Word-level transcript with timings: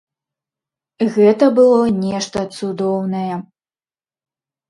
Гэта 1.17 1.45
было 1.59 1.83
нешта 2.05 2.39
цудоўнае. 2.57 3.35